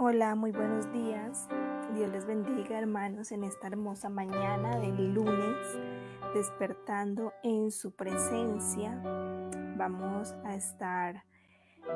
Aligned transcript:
Hola, 0.00 0.36
muy 0.36 0.52
buenos 0.52 0.92
días. 0.92 1.48
Dios 1.92 2.08
les 2.12 2.24
bendiga 2.24 2.78
hermanos 2.78 3.32
en 3.32 3.42
esta 3.42 3.66
hermosa 3.66 4.08
mañana 4.08 4.78
del 4.78 5.12
lunes, 5.12 5.56
despertando 6.34 7.32
en 7.42 7.72
su 7.72 7.90
presencia. 7.90 8.96
Vamos 9.76 10.36
a 10.44 10.54
estar 10.54 11.24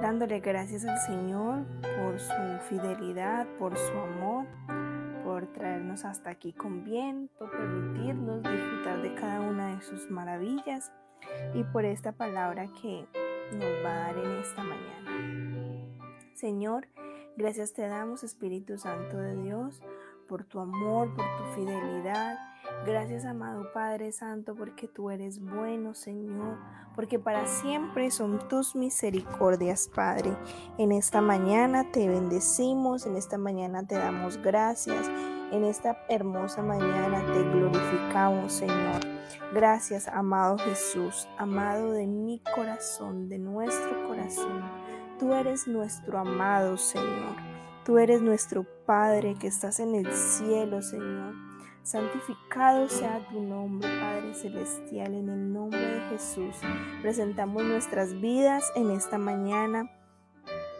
dándole 0.00 0.40
gracias 0.40 0.84
al 0.84 0.98
Señor 0.98 1.64
por 1.80 2.18
su 2.18 2.58
fidelidad, 2.68 3.46
por 3.60 3.78
su 3.78 3.96
amor, 3.96 4.46
por 5.22 5.46
traernos 5.52 6.04
hasta 6.04 6.30
aquí 6.30 6.52
con 6.52 6.82
bien, 6.82 7.30
por 7.38 7.52
permitirnos 7.52 8.42
disfrutar 8.42 9.00
de 9.00 9.14
cada 9.14 9.42
una 9.42 9.76
de 9.76 9.80
sus 9.80 10.10
maravillas 10.10 10.90
y 11.54 11.62
por 11.62 11.84
esta 11.84 12.10
palabra 12.10 12.66
que 12.82 13.06
nos 13.52 13.84
va 13.84 13.94
a 13.94 13.98
dar 14.06 14.18
en 14.18 14.32
esta 14.40 14.64
mañana. 14.64 14.92
Señor, 16.34 16.88
Gracias 17.36 17.72
te 17.72 17.88
damos, 17.88 18.24
Espíritu 18.24 18.76
Santo 18.76 19.16
de 19.16 19.34
Dios, 19.36 19.80
por 20.28 20.44
tu 20.44 20.60
amor, 20.60 21.14
por 21.14 21.24
tu 21.36 21.44
fidelidad. 21.54 22.38
Gracias, 22.84 23.24
amado 23.24 23.72
Padre 23.72 24.12
Santo, 24.12 24.54
porque 24.54 24.86
tú 24.86 25.10
eres 25.10 25.40
bueno, 25.40 25.94
Señor, 25.94 26.58
porque 26.94 27.18
para 27.18 27.46
siempre 27.46 28.10
son 28.10 28.48
tus 28.48 28.76
misericordias, 28.76 29.88
Padre. 29.88 30.36
En 30.76 30.92
esta 30.92 31.22
mañana 31.22 31.90
te 31.90 32.06
bendecimos, 32.06 33.06
en 33.06 33.16
esta 33.16 33.38
mañana 33.38 33.86
te 33.86 33.94
damos 33.94 34.36
gracias, 34.42 35.08
en 35.52 35.64
esta 35.64 36.04
hermosa 36.10 36.62
mañana 36.62 37.24
te 37.32 37.42
glorificamos, 37.44 38.52
Señor. 38.52 39.00
Gracias, 39.54 40.06
amado 40.06 40.58
Jesús, 40.58 41.28
amado 41.38 41.92
de 41.92 42.06
mi 42.06 42.42
corazón, 42.54 43.28
de 43.28 43.38
nuestro 43.38 44.06
corazón. 44.06 44.81
Tú 45.22 45.34
eres 45.34 45.68
nuestro 45.68 46.18
amado 46.18 46.76
Señor. 46.76 47.36
Tú 47.84 47.98
eres 47.98 48.20
nuestro 48.20 48.66
Padre 48.84 49.36
que 49.38 49.46
estás 49.46 49.78
en 49.78 49.94
el 49.94 50.12
cielo, 50.12 50.82
Señor. 50.82 51.36
Santificado 51.84 52.88
sea 52.88 53.24
tu 53.30 53.40
nombre, 53.40 53.88
Padre 54.00 54.34
Celestial, 54.34 55.14
en 55.14 55.28
el 55.28 55.52
nombre 55.52 55.78
de 55.78 56.00
Jesús. 56.10 56.56
Presentamos 57.02 57.62
nuestras 57.62 58.20
vidas 58.20 58.64
en 58.74 58.90
esta 58.90 59.16
mañana 59.16 59.88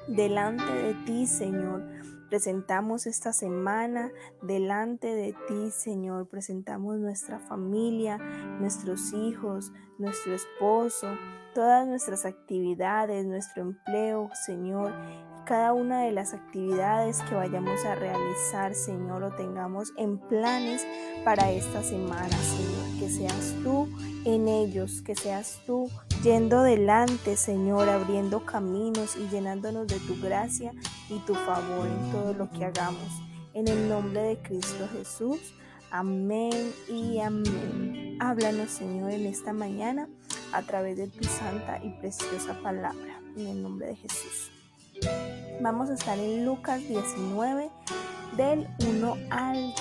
delante 0.08 0.64
de 0.64 0.94
ti, 1.06 1.28
Señor. 1.28 1.84
Presentamos 2.32 3.06
esta 3.06 3.34
semana 3.34 4.10
delante 4.40 5.08
de 5.08 5.34
ti, 5.46 5.70
Señor. 5.70 6.30
Presentamos 6.30 6.96
nuestra 6.96 7.38
familia, 7.38 8.16
nuestros 8.58 9.12
hijos, 9.12 9.70
nuestro 9.98 10.34
esposo, 10.34 11.08
todas 11.54 11.86
nuestras 11.86 12.24
actividades, 12.24 13.26
nuestro 13.26 13.60
empleo, 13.60 14.30
Señor, 14.46 14.94
cada 15.44 15.74
una 15.74 16.04
de 16.04 16.12
las 16.12 16.32
actividades 16.32 17.20
que 17.28 17.34
vayamos 17.34 17.84
a 17.84 17.96
realizar, 17.96 18.74
Señor, 18.74 19.24
o 19.24 19.32
tengamos 19.32 19.92
en 19.98 20.16
planes 20.16 20.86
para 21.26 21.50
esta 21.50 21.82
semana, 21.82 22.30
Señor. 22.30 22.98
Que 22.98 23.10
seas 23.10 23.54
tú 23.62 23.90
en 24.24 24.48
ellos, 24.48 25.02
que 25.02 25.14
seas 25.14 25.60
tú 25.66 25.90
yendo 26.22 26.62
delante, 26.62 27.36
Señor, 27.36 27.88
abriendo 27.88 28.44
caminos 28.44 29.16
y 29.16 29.28
llenándonos 29.28 29.88
de 29.88 29.98
tu 29.98 30.20
gracia 30.20 30.72
y 31.08 31.18
tu 31.20 31.34
favor 31.34 31.86
en 31.86 32.12
todo 32.12 32.32
lo 32.32 32.48
que 32.48 32.64
hagamos. 32.64 33.08
En 33.54 33.66
el 33.66 33.88
nombre 33.88 34.22
de 34.22 34.38
Cristo 34.38 34.88
Jesús. 34.92 35.54
Amén 35.90 36.72
y 36.88 37.18
amén. 37.18 38.16
Háblanos, 38.20 38.70
Señor, 38.70 39.10
en 39.10 39.26
esta 39.26 39.52
mañana 39.52 40.08
a 40.52 40.62
través 40.62 40.96
de 40.96 41.08
tu 41.08 41.24
santa 41.24 41.80
y 41.82 41.90
preciosa 42.00 42.58
palabra. 42.62 43.20
En 43.36 43.46
el 43.48 43.62
nombre 43.62 43.88
de 43.88 43.96
Jesús. 43.96 44.52
Vamos 45.60 45.90
a 45.90 45.94
estar 45.94 46.18
en 46.18 46.46
Lucas 46.46 46.80
19 46.86 47.68
del 48.36 48.68
1 48.88 49.16
al 49.30 49.56
10. 49.56 49.74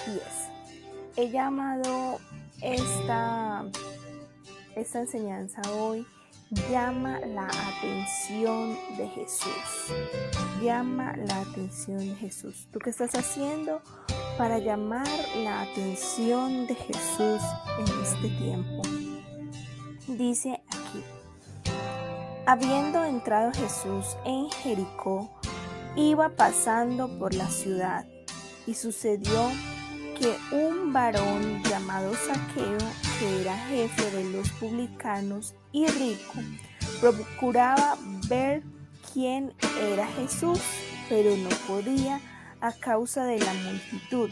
He 1.18 1.30
llamado 1.30 2.20
esta, 2.62 3.64
esta 4.76 5.00
enseñanza 5.00 5.62
hoy 5.74 6.06
llama 6.70 7.20
la 7.22 7.48
atención 7.48 8.78
de 8.98 9.08
Jesús. 9.08 9.94
Llama 10.62 11.16
la 11.16 11.42
atención 11.42 12.00
de 12.00 12.16
Jesús. 12.16 12.68
¿Tú 12.72 12.80
qué 12.80 12.90
estás 12.90 13.16
haciendo 13.16 13.82
para 14.38 14.60
llamar 14.60 15.08
la 15.44 15.62
atención 15.62 16.68
de 16.68 16.76
Jesús 16.76 17.42
en 17.80 18.04
este 18.04 18.30
tiempo? 18.38 18.82
Dice 20.08 20.62
aquí, 20.68 21.04
habiendo 22.46 23.06
entrado 23.06 23.52
Jesús 23.54 24.18
en 24.26 24.50
Jericó, 24.52 25.32
iba 25.96 26.30
pasando 26.30 27.18
por 27.18 27.34
la 27.34 27.48
ciudad 27.48 28.06
y 28.68 28.74
sucedió 28.74 29.50
que 30.20 30.36
un 30.54 30.92
varón 30.92 31.64
llamado 31.64 32.14
Saqueo, 32.14 32.78
que 33.22 33.42
era 33.42 33.56
jefe 33.56 34.10
de 34.18 34.24
los 34.32 34.50
publicanos 34.54 35.54
y 35.72 35.86
rico, 35.86 36.40
procuraba 37.00 37.96
ver 38.28 38.64
quién 39.14 39.54
era 39.80 40.08
Jesús, 40.08 40.60
pero 41.08 41.38
no 41.38 41.50
podía 41.68 42.20
a 42.62 42.72
causa 42.72 43.26
de 43.26 43.38
la 43.38 43.54
multitud, 43.54 44.32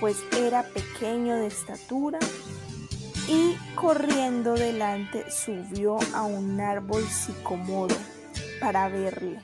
pues 0.00 0.16
era 0.38 0.62
pequeño 0.62 1.36
de 1.36 1.48
estatura 1.48 2.18
y 3.28 3.56
corriendo 3.74 4.54
delante 4.54 5.30
subió 5.30 5.98
a 6.14 6.22
un 6.22 6.58
árbol 6.62 7.06
sicomoro 7.06 7.96
para 8.58 8.88
verle, 8.88 9.38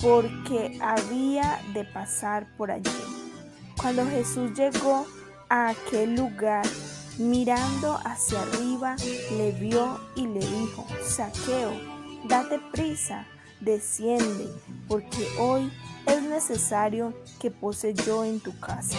porque 0.00 0.76
había 0.82 1.60
de 1.72 1.84
pasar 1.84 2.48
por 2.56 2.72
allí. 2.72 2.90
Cuando 3.80 4.04
Jesús 4.06 4.58
llegó 4.58 5.06
a 5.48 5.68
aquel 5.68 6.16
lugar, 6.16 6.66
mirando 7.18 7.98
hacia 8.04 8.42
arriba, 8.42 8.96
le 9.36 9.52
vio 9.52 10.00
y 10.16 10.26
le 10.26 10.40
dijo, 10.40 10.86
Saqueo, 11.02 11.72
date 12.24 12.60
prisa, 12.72 13.26
desciende, 13.60 14.48
porque 14.88 15.26
hoy 15.38 15.70
es 16.06 16.22
necesario 16.22 17.14
que 17.40 17.50
pose 17.50 17.94
yo 17.94 18.24
en 18.24 18.40
tu 18.40 18.58
casa. 18.58 18.98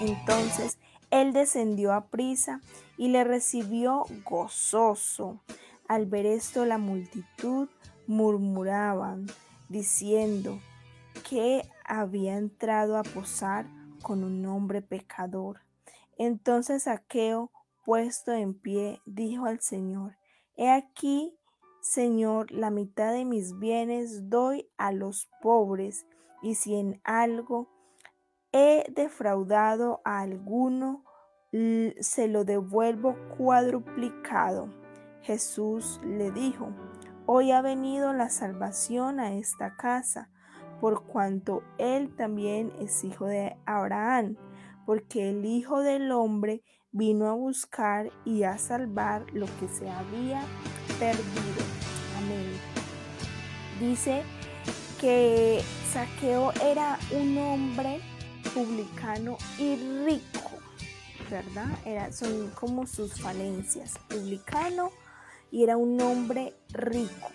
Entonces 0.00 0.78
él 1.10 1.32
descendió 1.32 1.92
a 1.92 2.06
prisa 2.06 2.60
y 2.96 3.08
le 3.08 3.24
recibió 3.24 4.04
gozoso. 4.24 5.40
Al 5.88 6.06
ver 6.06 6.26
esto 6.26 6.64
la 6.64 6.78
multitud 6.78 7.68
murmuraban, 8.06 9.26
diciendo, 9.68 10.60
que 11.28 11.68
había 11.84 12.36
entrado 12.36 12.96
a 12.96 13.02
posar 13.02 13.66
con 14.02 14.24
un 14.24 14.44
hombre 14.46 14.82
pecador. 14.82 15.60
Entonces 16.22 16.82
Saqueo, 16.82 17.50
puesto 17.86 18.32
en 18.32 18.52
pie, 18.52 19.00
dijo 19.06 19.46
al 19.46 19.60
Señor, 19.60 20.18
He 20.54 20.70
aquí, 20.70 21.34
Señor, 21.80 22.50
la 22.50 22.68
mitad 22.68 23.14
de 23.14 23.24
mis 23.24 23.58
bienes 23.58 24.28
doy 24.28 24.68
a 24.76 24.92
los 24.92 25.30
pobres, 25.40 26.04
y 26.42 26.56
si 26.56 26.74
en 26.74 27.00
algo 27.04 27.70
he 28.52 28.84
defraudado 28.94 30.02
a 30.04 30.20
alguno, 30.20 31.06
se 31.52 32.28
lo 32.28 32.44
devuelvo 32.44 33.16
cuadruplicado. 33.38 34.68
Jesús 35.22 36.02
le 36.04 36.30
dijo, 36.32 36.68
Hoy 37.24 37.50
ha 37.50 37.62
venido 37.62 38.12
la 38.12 38.28
salvación 38.28 39.20
a 39.20 39.32
esta 39.32 39.74
casa 39.74 40.28
por 40.82 41.06
cuanto 41.06 41.62
él 41.78 42.14
también 42.14 42.72
es 42.78 43.04
hijo 43.04 43.26
de 43.26 43.56
Abraham, 43.64 44.36
porque 44.86 45.30
el 45.30 45.44
Hijo 45.44 45.80
del 45.80 46.10
Hombre 46.12 46.62
vino 46.92 47.28
a 47.28 47.34
buscar 47.34 48.10
y 48.24 48.42
a 48.42 48.58
salvar 48.58 49.26
lo 49.32 49.46
que 49.58 49.68
se 49.68 49.88
había 49.88 50.42
perdido. 50.98 51.64
Amén. 52.18 52.52
Dice 53.80 54.22
que 55.00 55.62
Saqueo 55.92 56.52
era 56.62 56.98
un 57.12 57.38
hombre 57.38 58.00
publicano 58.54 59.38
y 59.58 59.76
rico, 60.04 60.50
¿verdad? 61.30 61.68
Era, 61.84 62.12
son 62.12 62.50
como 62.50 62.86
sus 62.86 63.20
falencias, 63.20 63.98
publicano 64.08 64.90
y 65.50 65.64
era 65.64 65.76
un 65.76 66.00
hombre 66.00 66.54
rico. 66.72 67.28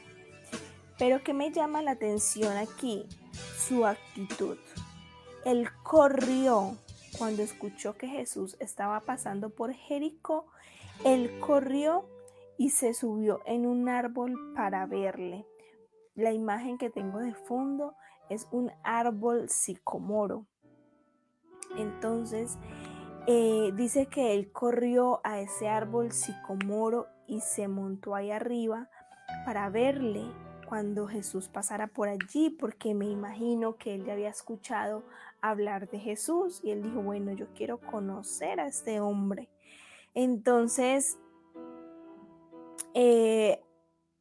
Pero 0.97 1.23
¿qué 1.23 1.33
me 1.33 1.51
llama 1.51 1.81
la 1.81 1.91
atención 1.91 2.55
aquí? 2.55 3.05
su 3.67 3.85
actitud. 3.85 4.57
Él 5.43 5.69
corrió 5.83 6.77
cuando 7.17 7.41
escuchó 7.41 7.95
que 7.95 8.07
Jesús 8.07 8.55
estaba 8.59 8.99
pasando 9.01 9.49
por 9.49 9.73
Jericó. 9.73 10.45
Él 11.03 11.39
corrió 11.39 12.05
y 12.57 12.69
se 12.69 12.93
subió 12.93 13.41
en 13.45 13.65
un 13.65 13.89
árbol 13.89 14.53
para 14.55 14.85
verle. 14.85 15.45
La 16.15 16.31
imagen 16.31 16.77
que 16.77 16.89
tengo 16.89 17.19
de 17.19 17.33
fondo 17.33 17.95
es 18.29 18.47
un 18.51 18.71
árbol 18.83 19.49
sicomoro. 19.49 20.45
Entonces, 21.77 22.57
eh, 23.27 23.71
dice 23.75 24.05
que 24.05 24.33
él 24.33 24.51
corrió 24.51 25.19
a 25.23 25.39
ese 25.39 25.67
árbol 25.67 26.11
sicomoro 26.11 27.07
y 27.27 27.41
se 27.41 27.67
montó 27.67 28.15
ahí 28.15 28.31
arriba 28.31 28.89
para 29.45 29.69
verle 29.69 30.23
cuando 30.67 31.07
Jesús 31.07 31.47
pasara 31.47 31.87
por 31.87 32.07
allí, 32.07 32.49
porque 32.49 32.93
me 32.93 33.05
imagino 33.05 33.75
que 33.75 33.95
él 33.95 34.05
ya 34.05 34.13
había 34.13 34.29
escuchado 34.29 35.03
hablar 35.49 35.89
de 35.89 35.99
Jesús 35.99 36.61
y 36.63 36.71
él 36.71 36.81
dijo, 36.81 37.01
bueno, 37.01 37.31
yo 37.33 37.47
quiero 37.53 37.79
conocer 37.79 38.59
a 38.59 38.67
este 38.67 38.99
hombre. 38.99 39.49
Entonces, 40.13 41.17
eh, 42.93 43.61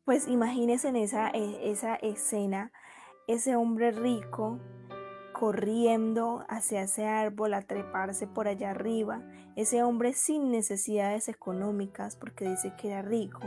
pues 0.05 0.29
imagínense 0.29 0.89
en 0.89 0.97
esa, 0.97 1.31
e, 1.31 1.71
esa 1.71 1.95
escena, 1.97 2.73
ese 3.27 3.57
hombre 3.57 3.93
rico 3.93 4.61
corriendo 5.33 6.45
hacia 6.49 6.83
ese 6.83 7.07
árbol 7.07 7.55
a 7.55 7.63
treparse 7.63 8.27
por 8.27 8.49
allá 8.49 8.71
arriba, 8.71 9.23
ese 9.57 9.83
hombre 9.83 10.13
sin 10.13 10.51
necesidades 10.51 11.29
económicas 11.29 12.17
porque 12.17 12.49
dice 12.49 12.73
que 12.77 12.89
era 12.89 13.03
rico, 13.03 13.41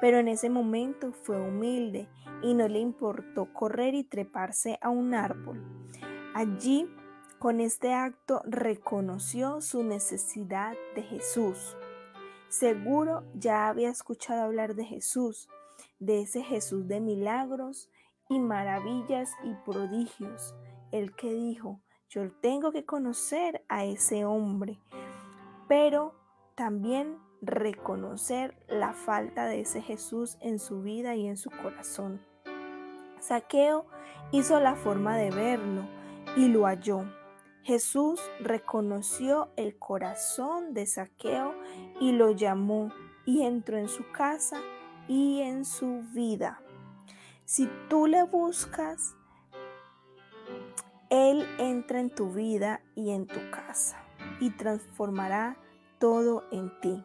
pero 0.00 0.18
en 0.18 0.28
ese 0.28 0.48
momento 0.50 1.12
fue 1.12 1.40
humilde 1.40 2.08
y 2.42 2.54
no 2.54 2.68
le 2.68 2.78
importó 2.78 3.52
correr 3.52 3.94
y 3.94 4.04
treparse 4.04 4.78
a 4.80 4.90
un 4.90 5.14
árbol. 5.14 5.62
Allí, 6.34 6.88
con 7.44 7.60
este 7.60 7.92
acto, 7.92 8.40
reconoció 8.46 9.60
su 9.60 9.82
necesidad 9.84 10.74
de 10.94 11.02
Jesús. 11.02 11.76
Seguro 12.48 13.22
ya 13.34 13.68
había 13.68 13.90
escuchado 13.90 14.44
hablar 14.44 14.74
de 14.74 14.86
Jesús, 14.86 15.50
de 15.98 16.22
ese 16.22 16.42
Jesús 16.42 16.88
de 16.88 17.00
milagros 17.00 17.90
y 18.30 18.38
maravillas 18.38 19.30
y 19.44 19.52
prodigios, 19.70 20.54
el 20.90 21.14
que 21.14 21.34
dijo, 21.34 21.82
yo 22.08 22.32
tengo 22.32 22.72
que 22.72 22.86
conocer 22.86 23.62
a 23.68 23.84
ese 23.84 24.24
hombre, 24.24 24.80
pero 25.68 26.14
también 26.54 27.18
reconocer 27.42 28.56
la 28.68 28.94
falta 28.94 29.44
de 29.44 29.60
ese 29.60 29.82
Jesús 29.82 30.38
en 30.40 30.58
su 30.58 30.80
vida 30.80 31.14
y 31.14 31.26
en 31.26 31.36
su 31.36 31.50
corazón. 31.50 32.22
Saqueo 33.20 33.84
hizo 34.32 34.58
la 34.60 34.76
forma 34.76 35.18
de 35.18 35.30
verlo 35.30 35.82
y 36.38 36.48
lo 36.48 36.62
halló. 36.62 37.04
Jesús 37.64 38.20
reconoció 38.40 39.48
el 39.56 39.78
corazón 39.78 40.74
de 40.74 40.86
Saqueo 40.86 41.54
y 41.98 42.12
lo 42.12 42.32
llamó 42.32 42.92
y 43.24 43.40
entró 43.40 43.78
en 43.78 43.88
su 43.88 44.04
casa 44.12 44.60
y 45.08 45.40
en 45.40 45.64
su 45.64 46.02
vida. 46.12 46.60
Si 47.46 47.66
tú 47.88 48.06
le 48.06 48.22
buscas, 48.24 49.14
Él 51.08 51.46
entra 51.58 52.00
en 52.00 52.14
tu 52.14 52.30
vida 52.32 52.82
y 52.94 53.12
en 53.12 53.26
tu 53.26 53.40
casa 53.50 53.96
y 54.40 54.50
transformará 54.50 55.56
todo 55.98 56.44
en 56.50 56.70
ti. 56.80 57.02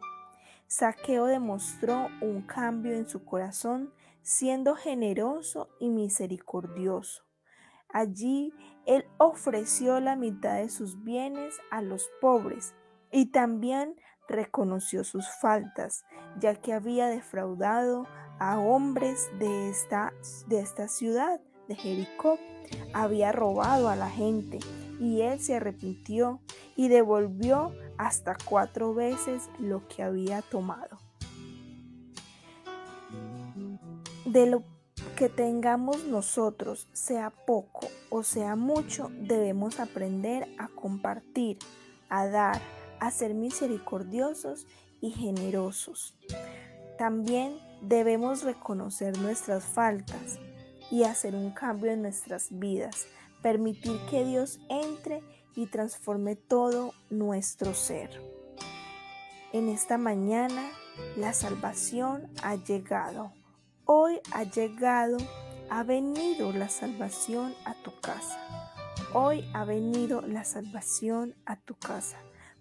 Saqueo 0.66 1.24
demostró 1.24 2.08
un 2.20 2.42
cambio 2.42 2.92
en 2.92 3.08
su 3.08 3.24
corazón 3.24 3.94
siendo 4.20 4.76
generoso 4.76 5.70
y 5.80 5.88
misericordioso. 5.88 7.29
Allí 7.92 8.52
él 8.86 9.04
ofreció 9.18 10.00
la 10.00 10.16
mitad 10.16 10.56
de 10.56 10.68
sus 10.68 11.02
bienes 11.02 11.54
a 11.70 11.82
los 11.82 12.08
pobres 12.20 12.74
y 13.10 13.26
también 13.26 13.96
reconoció 14.28 15.04
sus 15.04 15.28
faltas, 15.40 16.04
ya 16.38 16.54
que 16.54 16.72
había 16.72 17.08
defraudado 17.08 18.06
a 18.38 18.58
hombres 18.58 19.28
de 19.38 19.68
esta, 19.68 20.12
de 20.46 20.60
esta 20.60 20.88
ciudad, 20.88 21.40
de 21.68 21.74
Jericó. 21.74 22.38
Había 22.94 23.32
robado 23.32 23.88
a 23.88 23.96
la 23.96 24.08
gente 24.08 24.60
y 25.00 25.22
él 25.22 25.40
se 25.40 25.56
arrepintió 25.56 26.40
y 26.76 26.88
devolvió 26.88 27.72
hasta 27.98 28.36
cuatro 28.44 28.94
veces 28.94 29.50
lo 29.58 29.86
que 29.88 30.02
había 30.02 30.42
tomado. 30.42 30.98
De 34.24 34.46
lo 34.46 34.62
que 35.20 35.28
tengamos 35.28 36.04
nosotros, 36.06 36.88
sea 36.94 37.28
poco 37.28 37.88
o 38.08 38.22
sea 38.22 38.56
mucho, 38.56 39.10
debemos 39.12 39.78
aprender 39.78 40.48
a 40.56 40.68
compartir, 40.68 41.58
a 42.08 42.26
dar, 42.26 42.58
a 43.00 43.10
ser 43.10 43.34
misericordiosos 43.34 44.66
y 45.02 45.10
generosos. 45.10 46.16
También 46.96 47.58
debemos 47.82 48.44
reconocer 48.44 49.18
nuestras 49.18 49.62
faltas 49.62 50.38
y 50.90 51.02
hacer 51.02 51.34
un 51.34 51.50
cambio 51.50 51.92
en 51.92 52.00
nuestras 52.00 52.58
vidas, 52.58 53.06
permitir 53.42 54.00
que 54.08 54.24
Dios 54.24 54.58
entre 54.70 55.20
y 55.54 55.66
transforme 55.66 56.34
todo 56.34 56.94
nuestro 57.10 57.74
ser. 57.74 58.22
En 59.52 59.68
esta 59.68 59.98
mañana 59.98 60.70
la 61.18 61.34
salvación 61.34 62.30
ha 62.42 62.54
llegado. 62.54 63.34
Hoy 63.92 64.20
ha 64.30 64.44
llegado, 64.44 65.16
ha 65.68 65.82
venido 65.82 66.52
la 66.52 66.68
salvación 66.68 67.56
a 67.64 67.74
tu 67.74 67.90
casa. 68.00 68.38
Hoy 69.14 69.44
ha 69.52 69.64
venido 69.64 70.22
la 70.22 70.44
salvación 70.44 71.34
a 71.44 71.56
tu 71.56 71.74
casa 71.74 72.16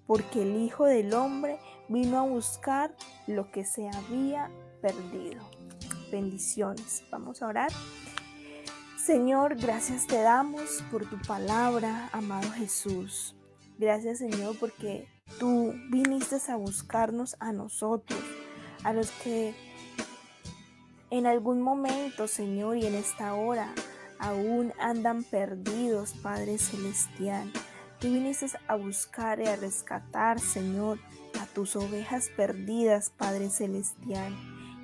porque 0.08 0.42
el 0.42 0.56
Hijo 0.56 0.86
del 0.86 1.14
Hombre 1.14 1.60
vino 1.88 2.18
a 2.18 2.24
buscar 2.24 2.96
lo 3.28 3.52
que 3.52 3.64
se 3.64 3.88
había 3.90 4.50
perdido. 4.82 5.48
Bendiciones. 6.12 7.04
Vamos 7.12 7.44
a 7.44 7.48
orar. 7.48 7.72
Señor, 8.98 9.56
gracias 9.56 10.08
te 10.08 10.20
damos 10.20 10.84
por 10.90 11.08
tu 11.08 11.22
palabra, 11.22 12.10
amado 12.12 12.50
Jesús. 12.54 13.36
Gracias, 13.78 14.18
Señor, 14.18 14.58
porque 14.60 15.08
tú 15.40 15.76
viniste 15.92 16.38
a 16.52 16.56
buscarnos 16.56 17.36
a 17.40 17.52
nosotros, 17.52 18.20
a 18.84 18.94
los 18.94 19.12
que 19.12 19.69
en 21.12 21.26
algún 21.26 21.62
momento, 21.62 22.28
Señor, 22.28 22.78
y 22.78 22.86
en 22.86 22.96
esta 22.96 23.34
hora 23.34 23.74
aún 24.20 24.74
andan 24.80 25.24
perdidos, 25.24 26.14
Padre 26.22 26.58
Celestial. 26.58 27.52
Tú 28.00 28.08
viniste 28.08 28.48
a 28.68 28.76
buscar 28.76 29.40
y 29.40 29.48
a 29.48 29.56
rescatar, 29.56 30.40
Señor, 30.40 31.00
a 31.40 31.46
tus 31.48 31.76
ovejas 31.76 32.30
perdidas, 32.36 33.10
Padre 33.10 33.50
Celestial. 33.50 34.34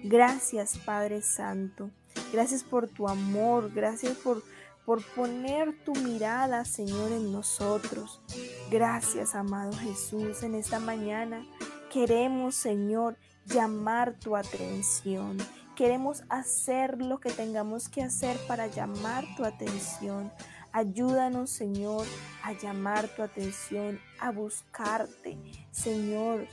Gracias, 0.03 0.77
Padre 0.79 1.21
Santo. 1.21 1.89
Gracias 2.31 2.63
por 2.63 2.87
tu 2.87 3.07
amor. 3.07 3.71
Gracias 3.73 4.17
por, 4.17 4.43
por 4.85 5.03
poner 5.15 5.73
tu 5.83 5.93
mirada, 5.95 6.65
Señor, 6.65 7.11
en 7.11 7.31
nosotros. 7.31 8.21
Gracias, 8.69 9.35
amado 9.35 9.73
Jesús. 9.73 10.43
En 10.43 10.55
esta 10.55 10.79
mañana 10.79 11.45
queremos, 11.91 12.55
Señor, 12.55 13.17
llamar 13.45 14.13
tu 14.19 14.35
atención. 14.35 15.37
Queremos 15.75 16.23
hacer 16.29 17.01
lo 17.01 17.19
que 17.19 17.29
tengamos 17.29 17.89
que 17.89 18.01
hacer 18.01 18.37
para 18.47 18.67
llamar 18.67 19.25
tu 19.35 19.43
atención. 19.43 20.31
Ayúdanos, 20.71 21.49
Señor, 21.49 22.05
a 22.43 22.53
llamar 22.53 23.09
tu 23.09 23.21
atención, 23.21 23.99
a 24.21 24.31
buscarte, 24.31 25.37
Señor, 25.71 26.47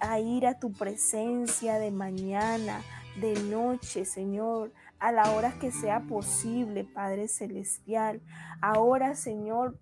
a 0.00 0.18
ir 0.18 0.44
a 0.46 0.58
tu 0.58 0.72
presencia 0.72 1.78
de 1.78 1.92
mañana, 1.92 2.82
de 3.20 3.34
noche, 3.44 4.04
Señor, 4.04 4.72
a 4.98 5.12
la 5.12 5.30
hora 5.30 5.56
que 5.60 5.70
sea 5.70 6.00
posible, 6.00 6.82
Padre 6.82 7.28
Celestial. 7.28 8.20
Ahora, 8.60 9.14
Señor, 9.14 9.78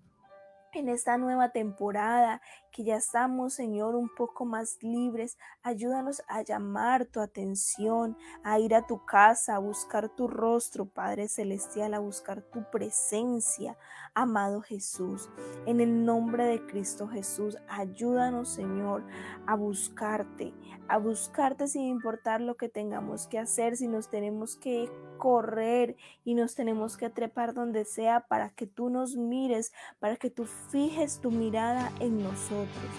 en 0.77 0.89
esta 0.89 1.17
nueva 1.17 1.49
temporada 1.49 2.41
que 2.71 2.83
ya 2.83 2.97
estamos, 2.97 3.55
Señor, 3.55 3.95
un 3.95 4.09
poco 4.09 4.45
más 4.45 4.77
libres. 4.83 5.37
Ayúdanos 5.63 6.21
a 6.27 6.43
llamar 6.43 7.05
tu 7.05 7.19
atención, 7.19 8.15
a 8.43 8.59
ir 8.59 8.75
a 8.75 8.85
tu 8.85 9.03
casa, 9.03 9.55
a 9.55 9.59
buscar 9.59 10.09
tu 10.09 10.27
rostro, 10.27 10.85
Padre 10.85 11.27
Celestial, 11.27 11.95
a 11.95 11.99
buscar 11.99 12.43
tu 12.43 12.69
presencia, 12.69 13.75
amado 14.13 14.61
Jesús. 14.61 15.29
En 15.65 15.81
el 15.81 16.05
nombre 16.05 16.45
de 16.45 16.65
Cristo 16.67 17.07
Jesús, 17.07 17.57
ayúdanos, 17.67 18.49
Señor, 18.49 19.03
a 19.47 19.55
buscarte, 19.55 20.53
a 20.87 20.99
buscarte 20.99 21.67
sin 21.67 21.83
importar 21.85 22.41
lo 22.41 22.57
que 22.57 22.69
tengamos 22.69 23.25
que 23.25 23.39
hacer, 23.39 23.75
si 23.75 23.87
nos 23.87 24.09
tenemos 24.09 24.55
que 24.55 24.91
correr 25.17 25.95
y 26.23 26.35
nos 26.35 26.55
tenemos 26.55 26.95
que 26.95 27.09
trepar 27.09 27.53
donde 27.53 27.85
sea 27.85 28.27
para 28.27 28.51
que 28.51 28.67
tú 28.67 28.89
nos 28.89 29.15
mires, 29.15 29.73
para 29.99 30.15
que 30.15 30.29
tú 30.29 30.45
fijes 30.69 31.19
tu 31.21 31.31
mirada 31.31 31.91
en 31.99 32.21
nosotros. 32.23 32.91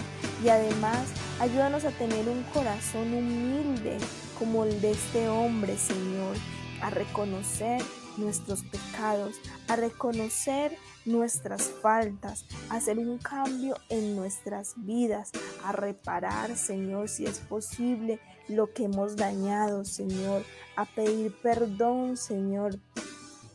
Y 0.45 0.49
además, 0.49 1.09
ayúdanos 1.41 1.85
a 1.85 1.91
tener 1.91 2.29
un 2.29 2.43
corazón 2.55 3.13
humilde 3.13 3.99
como 4.39 4.65
el 4.65 4.81
de 4.81 4.93
este 4.93 5.29
hombre, 5.29 5.77
Señor, 5.77 6.37
a 6.81 6.91
reconocer 6.91 7.83
nuestros 8.17 8.63
pecados, 8.63 9.37
a 9.69 9.77
reconocer 9.77 10.77
nuestras 11.05 11.63
faltas, 11.63 12.45
a 12.69 12.77
hacer 12.77 12.99
un 12.99 13.19
cambio 13.19 13.77
en 13.89 14.17
nuestras 14.17 14.75
vidas, 14.77 15.31
a 15.65 15.73
reparar, 15.73 16.57
Señor, 16.57 17.09
si 17.09 17.25
es 17.25 17.39
posible, 17.39 18.21
lo 18.49 18.73
que 18.73 18.85
hemos 18.85 19.17
dañado, 19.17 19.85
Señor, 19.85 20.43
a 20.77 20.85
pedir 20.85 21.35
perdón, 21.43 22.17
Señor, 22.17 22.79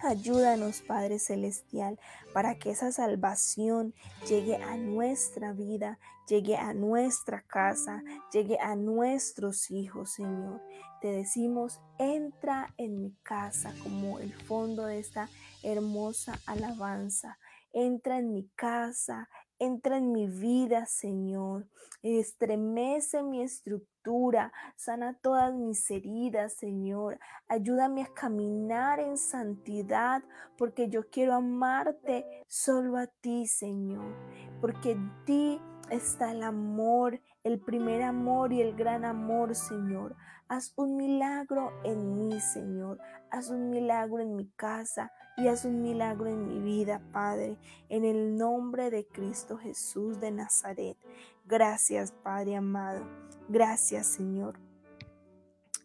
Ayúdanos, 0.05 0.81
Padre 0.81 1.17
Celestial, 1.17 1.97
para 2.33 2.55
que 2.59 2.71
esa 2.71 2.91
salvación 2.91 3.93
llegue 4.27 4.57
a 4.57 4.75
nuestra 4.75 5.53
vida, 5.53 5.97
llegue 6.27 6.57
a 6.57 6.73
nuestra 6.73 7.41
casa, 7.43 8.03
llegue 8.33 8.59
a 8.59 8.75
nuestros 8.75 9.71
hijos, 9.71 10.11
Señor. 10.11 10.61
Te 10.99 11.07
decimos, 11.07 11.79
entra 11.99 12.73
en 12.75 12.99
mi 12.99 13.15
casa 13.23 13.73
como 13.81 14.19
el 14.19 14.33
fondo 14.33 14.87
de 14.87 14.99
esta 14.99 15.29
hermosa 15.63 16.37
alabanza. 16.47 17.37
Entra 17.71 18.19
en 18.19 18.33
mi 18.33 18.49
casa, 18.57 19.29
entra 19.59 19.97
en 19.97 20.11
mi 20.11 20.27
vida, 20.27 20.85
Señor. 20.85 21.67
Estremece 22.01 23.23
mi 23.23 23.41
estructura, 23.41 24.51
sana 24.75 25.17
todas 25.21 25.53
mis 25.53 25.89
heridas, 25.89 26.53
Señor. 26.53 27.19
Ayúdame 27.47 28.03
a 28.03 28.13
caminar 28.13 28.99
en 28.99 29.17
santidad, 29.17 30.23
porque 30.57 30.89
yo 30.89 31.09
quiero 31.09 31.35
amarte 31.35 32.25
solo 32.47 32.97
a 32.97 33.07
ti, 33.07 33.47
Señor. 33.47 34.15
Porque 34.59 34.91
en 34.91 35.11
ti 35.25 35.61
está 35.89 36.31
el 36.31 36.43
amor, 36.43 37.21
el 37.43 37.59
primer 37.59 38.01
amor 38.01 38.51
y 38.53 38.61
el 38.61 38.75
gran 38.75 39.05
amor, 39.05 39.55
Señor. 39.55 40.15
Haz 40.47 40.73
un 40.75 40.97
milagro 40.97 41.71
en 41.83 42.17
mí, 42.17 42.39
Señor. 42.39 42.99
Haz 43.31 43.49
un 43.49 43.69
milagro 43.69 44.19
en 44.19 44.35
mi 44.35 44.49
casa 44.51 45.11
y 45.35 45.47
haz 45.47 45.65
un 45.65 45.81
milagro 45.81 46.27
en 46.27 46.47
mi 46.47 46.59
vida, 46.59 47.01
Padre, 47.11 47.57
en 47.89 48.05
el 48.05 48.37
nombre 48.37 48.89
de 48.89 49.05
Cristo 49.07 49.57
Jesús 49.57 50.19
de 50.19 50.31
Nazaret. 50.31 50.97
Gracias, 51.45 52.11
Padre 52.11 52.55
amado. 52.55 53.03
Gracias, 53.49 54.07
Señor. 54.07 54.59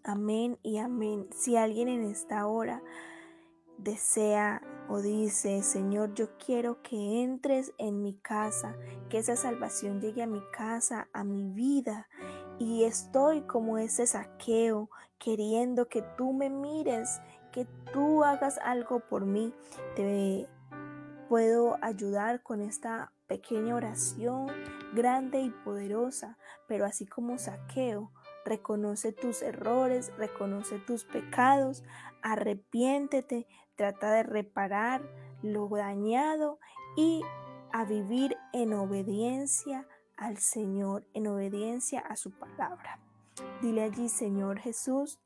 Amén 0.05 0.59
y 0.62 0.78
amén. 0.78 1.28
Si 1.33 1.57
alguien 1.57 1.88
en 1.88 2.02
esta 2.02 2.47
hora 2.47 2.83
desea 3.78 4.62
o 4.88 5.00
dice, 5.00 5.62
Señor, 5.62 6.14
yo 6.14 6.37
quiero 6.38 6.83
que 6.83 7.23
entres 7.23 7.73
en 7.78 8.02
mi 8.02 8.14
casa, 8.14 8.76
que 9.09 9.19
esa 9.19 9.37
salvación 9.37 10.00
llegue 10.00 10.23
a 10.23 10.26
mi 10.26 10.43
casa, 10.52 11.09
a 11.12 11.25
mi 11.25 11.50
vida. 11.50 12.09
Y 12.59 12.85
estoy 12.85 13.43
como 13.43 13.78
ese 13.78 14.07
saqueo, 14.07 14.90
queriendo 15.19 15.88
que 15.88 16.02
tú 16.17 16.33
me 16.33 16.49
mires 16.50 17.21
que 17.50 17.67
tú 17.93 18.25
hagas 18.25 18.59
algo 18.59 19.00
por 19.00 19.26
mí. 19.26 19.52
Te 19.97 20.49
puedo 21.28 21.76
ayudar 21.83 22.43
con 22.43 22.61
esta 22.61 23.12
pequeña 23.26 23.75
oración 23.75 24.47
grande 24.95 25.40
y 25.40 25.50
poderosa, 25.50 26.38
pero 26.67 26.87
así 26.87 27.07
como 27.07 27.38
saqueo, 27.38 28.11
reconoce 28.45 29.12
tus 29.12 29.43
errores, 29.43 30.12
reconoce 30.17 30.78
tus 30.78 31.05
pecados, 31.05 31.85
arrepiéntete, 32.23 33.47
trata 33.76 34.11
de 34.12 34.23
reparar 34.23 35.02
lo 35.43 35.69
dañado 35.69 36.59
y 36.97 37.23
a 37.73 37.85
vivir 37.85 38.37
en 38.52 38.73
obediencia 38.73 39.87
al 40.17 40.38
Señor, 40.38 41.05
en 41.12 41.26
obediencia 41.26 42.00
a 42.00 42.17
su 42.17 42.31
palabra. 42.33 42.99
Dile 43.62 43.85
allí, 43.85 44.09
Señor 44.09 44.59
Jesús, 44.59 45.21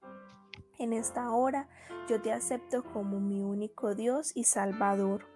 en 0.83 0.93
esta 0.93 1.31
hora 1.31 1.69
yo 2.09 2.21
te 2.21 2.33
acepto 2.33 2.85
como 2.85 3.21
mi 3.21 3.43
único 3.43 3.95
Dios 3.95 4.33
y 4.35 4.45
Salvador. 4.45 5.27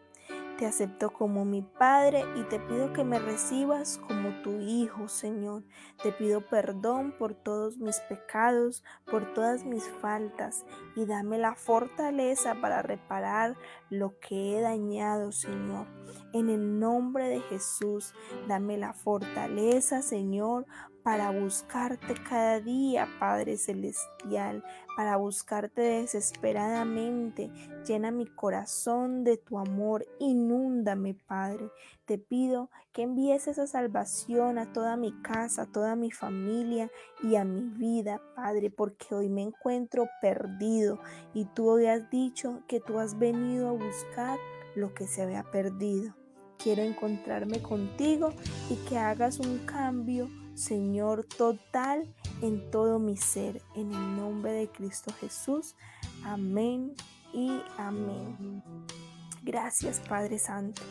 Te 0.59 0.65
acepto 0.65 1.13
como 1.13 1.45
mi 1.45 1.61
Padre 1.61 2.25
y 2.35 2.43
te 2.45 2.59
pido 2.59 2.93
que 2.95 3.05
me 3.05 3.19
recibas 3.19 3.99
como 3.99 4.41
tu 4.43 4.59
Hijo, 4.61 5.07
Señor. 5.07 5.65
Te 6.03 6.13
pido 6.13 6.41
perdón 6.47 7.15
por 7.19 7.35
todos 7.35 7.77
mis 7.77 8.01
pecados, 8.01 8.83
por 9.05 9.35
todas 9.35 9.65
mis 9.65 9.85
faltas 10.01 10.65
y 10.97 11.05
dame 11.05 11.37
la 11.37 11.55
fortaleza 11.55 12.55
para 12.61 12.81
reparar 12.81 13.55
lo 13.91 14.19
que 14.19 14.57
he 14.57 14.63
dañado, 14.63 15.31
Señor. 15.31 15.87
En 16.33 16.49
el 16.49 16.81
nombre 16.81 17.29
de 17.29 17.41
Jesús, 17.43 18.15
dame 18.49 18.79
la 18.79 18.95
fortaleza, 18.95 20.01
Señor, 20.01 20.67
para 21.07 21.31
buscarte 21.31 22.15
cada 22.29 22.59
día, 22.59 23.07
Padre 23.21 23.59
Celestial, 23.59 24.65
para 24.97 25.17
buscarte 25.17 25.81
desesperadamente. 25.81 27.49
Llena 27.87 28.11
mi 28.11 28.27
corazón 28.27 29.23
de 29.23 29.37
tu 29.37 29.57
amor, 29.57 30.05
inúndame, 30.19 31.15
Padre. 31.15 31.71
Te 32.07 32.19
pido 32.19 32.71
que 32.93 33.03
envíes 33.03 33.47
esa 33.47 33.69
salvación 33.69 34.59
a 34.59 34.73
toda 34.73 34.97
mi 34.97 35.13
casa, 35.23 35.63
a 35.63 35.67
toda 35.67 35.95
mi 35.95 36.11
familia 36.11 36.91
y 37.23 37.37
a 37.37 37.45
mi 37.45 37.61
vida, 37.61 38.21
Padre, 38.35 38.71
porque 38.71 39.15
hoy 39.15 39.29
me 39.29 39.43
encuentro 39.43 40.09
perdido 40.21 40.99
y 41.35 41.45
tú 41.45 41.71
hoy 41.71 41.87
has 41.87 42.11
dicho 42.11 42.63
que 42.67 42.81
tú 42.81 42.99
has 42.99 43.17
venido 43.17 43.69
a 43.69 43.73
buscar 43.73 44.41
lo 44.75 44.93
que 44.93 45.07
se 45.07 45.23
había 45.23 45.45
perdido. 45.45 46.17
Quiero 46.59 46.83
encontrarme 46.83 47.63
contigo 47.63 48.31
y 48.69 48.75
que 48.89 48.99
hagas 48.99 49.39
un 49.39 49.59
cambio 49.67 50.29
Señor 50.57 51.25
total 51.25 52.13
en 52.43 52.71
todo 52.71 52.99
mi 52.99 53.17
ser. 53.17 53.63
En 53.75 53.93
el 53.93 54.17
nombre 54.17 54.53
de 54.53 54.69
Cristo 54.69 55.13
Jesús. 55.21 55.77
Amén 56.25 56.95
y 57.33 57.61
amén. 57.77 58.63
Gracias 59.43 60.01
Padre 60.01 60.39
Santo. 60.39 60.83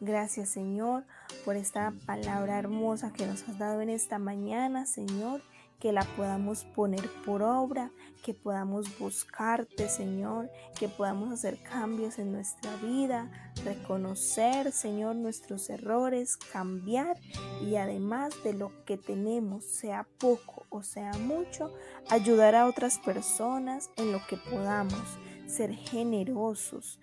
Gracias 0.00 0.48
Señor 0.48 1.04
por 1.44 1.56
esta 1.56 1.92
palabra 2.06 2.58
hermosa 2.58 3.12
que 3.12 3.26
nos 3.26 3.46
has 3.48 3.58
dado 3.58 3.82
en 3.82 3.90
esta 3.90 4.18
mañana, 4.18 4.86
Señor 4.86 5.42
que 5.80 5.92
la 5.92 6.02
podamos 6.16 6.64
poner 6.64 7.10
por 7.24 7.42
obra, 7.42 7.90
que 8.22 8.34
podamos 8.34 8.98
buscarte, 8.98 9.88
Señor, 9.88 10.50
que 10.78 10.88
podamos 10.88 11.32
hacer 11.32 11.58
cambios 11.62 12.18
en 12.18 12.32
nuestra 12.32 12.76
vida, 12.76 13.30
reconocer, 13.64 14.72
Señor, 14.72 15.16
nuestros 15.16 15.70
errores, 15.70 16.36
cambiar 16.36 17.18
y 17.62 17.76
además 17.76 18.34
de 18.44 18.52
lo 18.52 18.84
que 18.84 18.98
tenemos, 18.98 19.64
sea 19.64 20.06
poco 20.18 20.66
o 20.68 20.82
sea 20.82 21.12
mucho, 21.14 21.72
ayudar 22.10 22.54
a 22.54 22.66
otras 22.66 22.98
personas 22.98 23.90
en 23.96 24.12
lo 24.12 24.20
que 24.26 24.36
podamos, 24.36 25.02
ser 25.46 25.72
generosos, 25.72 27.00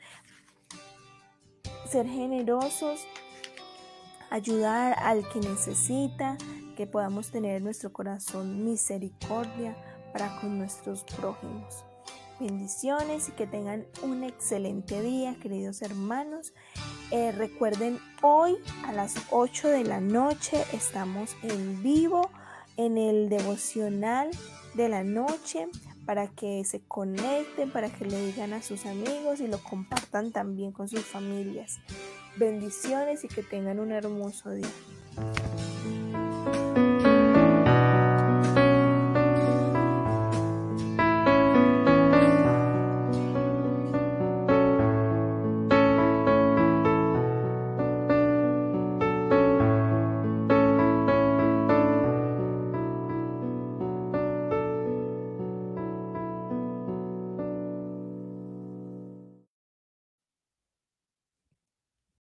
ser 1.90 2.08
generosos, 2.08 3.06
ayudar 4.30 4.96
al 5.00 5.28
que 5.30 5.40
necesita, 5.40 6.38
que 6.78 6.86
podamos 6.86 7.32
tener 7.32 7.58
en 7.58 7.64
nuestro 7.64 7.92
corazón 7.92 8.64
misericordia 8.64 9.76
para 10.14 10.40
con 10.40 10.60
nuestros 10.60 11.04
prójimos. 11.04 11.84
Bendiciones 12.40 13.30
y 13.30 13.32
que 13.32 13.48
tengan 13.48 13.88
un 14.04 14.24
excelente 14.24 15.02
día, 15.02 15.36
queridos 15.42 15.82
hermanos. 15.82 16.54
Eh, 17.10 17.32
recuerden, 17.32 17.98
hoy 18.22 18.58
a 18.86 18.94
las 18.94 19.16
8 19.32 19.70
de 19.70 19.86
la 19.86 20.00
noche 20.00 20.64
estamos 20.72 21.36
en 21.42 21.82
vivo 21.82 22.30
en 22.78 23.00
el 23.00 23.28
devocional 23.28 24.30
de 24.76 24.88
la 24.88 25.04
noche 25.04 25.68
para 26.06 26.28
que 26.28 26.64
se 26.64 26.82
conecten, 26.82 27.72
para 27.72 27.90
que 27.90 28.06
le 28.06 28.24
digan 28.28 28.54
a 28.54 28.62
sus 28.62 28.86
amigos 28.86 29.40
y 29.40 29.48
lo 29.48 29.58
compartan 29.64 30.32
también 30.32 30.72
con 30.72 30.88
sus 30.88 31.02
familias. 31.02 31.80
Bendiciones 32.38 33.24
y 33.24 33.30
que 33.30 33.42
tengan 33.42 33.80
un 33.80 33.92
hermoso 33.92 34.52
día. 34.52 34.70